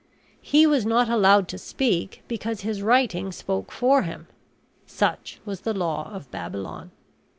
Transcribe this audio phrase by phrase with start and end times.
[0.41, 4.25] He was not allowed to speak because his writing spoke for him.
[4.87, 6.89] Such was the law of Babylon.